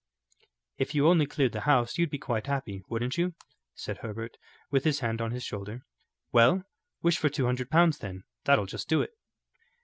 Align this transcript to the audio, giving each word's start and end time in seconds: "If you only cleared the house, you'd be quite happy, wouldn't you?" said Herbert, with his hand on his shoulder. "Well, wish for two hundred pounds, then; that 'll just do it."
"If 0.79 0.95
you 0.95 1.05
only 1.07 1.27
cleared 1.27 1.51
the 1.51 1.59
house, 1.69 1.99
you'd 1.99 2.09
be 2.09 2.17
quite 2.17 2.47
happy, 2.47 2.81
wouldn't 2.89 3.19
you?" 3.19 3.35
said 3.75 3.97
Herbert, 3.99 4.35
with 4.71 4.83
his 4.83 5.01
hand 5.01 5.21
on 5.21 5.29
his 5.29 5.43
shoulder. 5.43 5.85
"Well, 6.31 6.63
wish 7.03 7.19
for 7.19 7.29
two 7.29 7.45
hundred 7.45 7.69
pounds, 7.69 7.99
then; 7.99 8.23
that 8.45 8.57
'll 8.59 8.65
just 8.65 8.89
do 8.89 9.03
it." 9.03 9.11